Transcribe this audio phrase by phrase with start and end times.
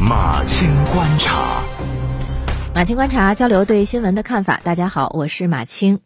[0.00, 1.62] 马青观察，
[2.74, 4.58] 马青观察交流对新闻的看法。
[4.64, 6.00] 大家好，我是马青。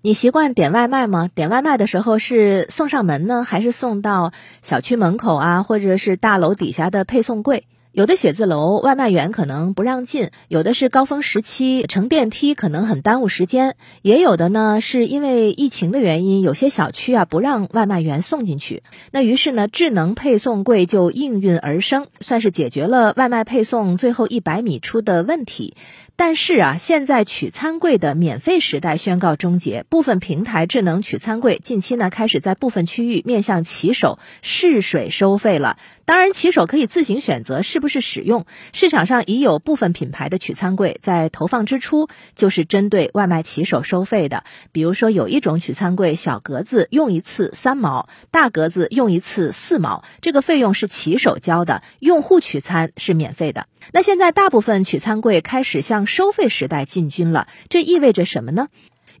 [0.00, 1.28] 你习惯点外卖吗？
[1.34, 7.66] 点外卖的时候是送上门呢，还是送到小区门口啊，或者是大楼底下的配送柜？
[7.94, 18.82] 有的写字楼外卖员可能不让进，有的是高峰时期乘电梯可能很耽误时间，也有的呢是因为疫情的原因，有些小区啊不让外卖员送进去。
[19.12, 25.76] 那于是呢，智能配送柜就应运而生，算是解决了外卖配送最后一百米出的问题。
[26.16, 35.76] 但是啊，现在取餐柜的免费时代宣告终结，部分平台智能取餐柜近期呢开始在部分区域面向骑手试水收费了。
[36.04, 38.46] 当然，骑手可以自行选择是不是使用。
[38.72, 44.44] 市场上已有部分品牌的取餐柜在投放之初就是针对外卖骑手收费的。
[44.72, 53.66] 比如说，有一种取餐柜小格子用一次三毛，大格子用一次四毛，这个费用是骑手交的，用户取餐是免费的。
[53.92, 58.68] 那现在大部分取餐柜开始向收费时代进军了，这意味着什么呢？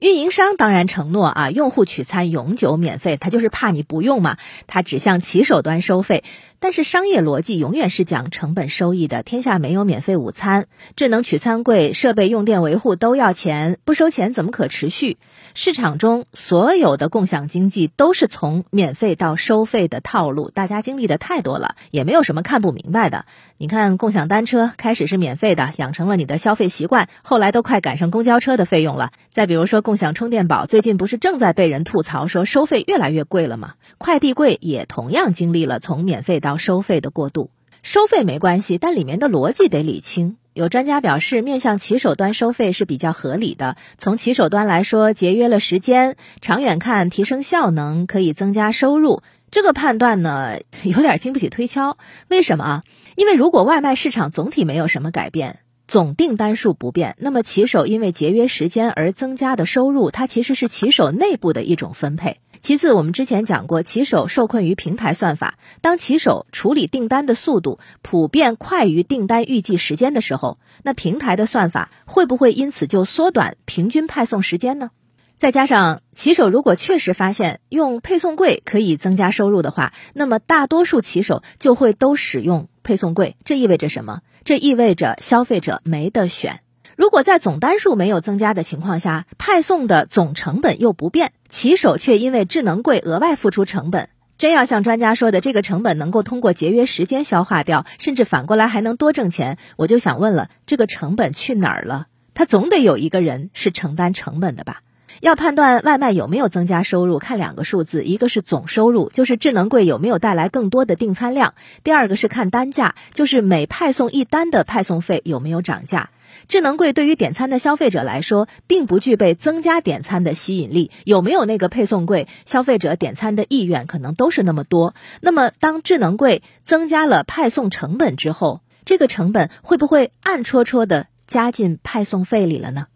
[0.00, 4.36] 运营商当然承诺啊，用户取餐永久免费，他就是怕你不用嘛，
[4.66, 6.24] 他只向骑手端收费。
[6.58, 10.66] 但是商业逻辑永远是讲成本收益的，天下没有免费午餐。
[10.96, 15.18] 智能取餐柜设备用电维护都要钱，不收钱怎么可持续？
[15.52, 23.26] 市场中所有的共享经济都是从免费到收费的套路，大家经历的太多了，也没有什么看不明白的。
[23.58, 29.12] 你看，共享单车开始是免费的，养成了你的消费习惯，后来都快赶上公交车的费用了。
[29.30, 33.74] 再比如说共，共享充电宝最近不是正在被人吐槽说收费越来越贵了吗？
[33.96, 37.50] 快递柜也同样经历了从免费到收费的过渡，
[37.84, 40.36] 收费没关系，但里面的逻辑得理清。
[40.52, 43.76] 有专家表示，面向骑手端收费是比较合理的。
[43.96, 49.22] 从骑手端来说，节约了时间，长远看提升效能，可以增加收入。
[49.52, 51.98] 这个判断呢， 有点经不起推敲。
[52.26, 52.82] 为什么啊？
[53.14, 62.40] 因为如果外卖市场总体没有什么改变，总订单数不变，那么骑手因为节约时间而增加的收入，它其实是骑手内部的一种分配。
[62.60, 65.58] 其次，我们之前讲过，骑手受困于平台算法。
[65.82, 74.90] 当骑手处理订单的速度普遍快于订单预计时间的时候，那平台的算法会不会因此就缩短平均派送时间呢？
[75.38, 83.36] 再加上骑手如果确实发现用配送柜可以增加收入的话，那么大多数骑手就会都使用配送柜。
[83.44, 84.20] 这意味着什么？
[84.44, 86.60] 这意味着消费者没得选。
[86.96, 102.06] 如果在总单数没有增加的情况下，派送的总成本又不变，骑手却因为智能柜额外付出成本，真要像专家说的这个成本能够通过节约时间消化掉，甚至反过来还能多挣钱，我就想问了，这个成本去哪儿了？
[102.32, 104.82] 他总得有一个人是承担成本的吧？
[105.20, 116.10] 要判断外卖有没有增加收入，看两个数字，一个是总收入，就是智能柜有没有带来更多的订餐量；第二个是看单价，就是每派送一单的派送费有没有涨价。
[116.48, 120.90] 智能柜对于点餐的消费者来说，并不具备增加点餐的吸引力。
[121.04, 124.94] 有没有那个配送柜，消费者点餐的意愿可能都是那么多。
[125.20, 132.88] 那么，当智能柜增加了派送成本之后，这个成本会不会暗戳戳的加进派送费里了呢？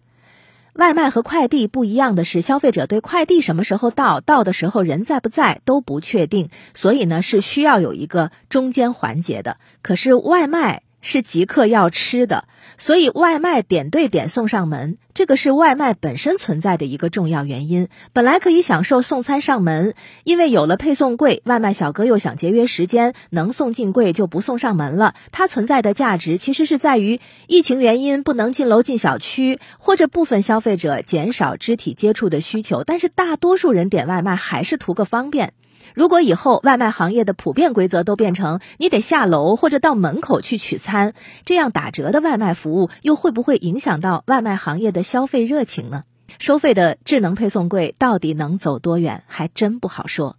[0.78, 9.56] 外卖和快递不一样的是，消费者对快递什么时候到、到的时候人在不在都不确定，所以呢是需要有一个中间环节的。
[9.82, 10.82] 可是外卖。
[11.00, 12.44] 是即刻要吃的，
[12.76, 17.88] 所以外卖点对点送上门，这个是外卖本身存在的一个重要原因。
[18.12, 19.94] 本来可以享受送餐上门，
[20.24, 25.14] 因为有了配送柜，外卖小哥又想节约时间，能送进柜就不送上门了。
[25.30, 35.52] 它存在的价值其实是在于疫情原因不能进楼进小区，或者部分消费者减少肢体接触的需求，但是大多数人点外卖还是图个方便。
[35.94, 46.04] 如果以后外卖行业的普遍规则都变成你得下楼或者到门口去取餐，这样打折的外卖服务又会不会影响到外卖行业的消费热情呢？
[46.38, 50.36] 收费的智能配送柜到底能走多远，还真不好说。